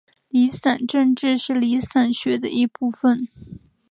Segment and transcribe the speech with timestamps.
[0.29, 3.27] 离散政治是离散学的一部份。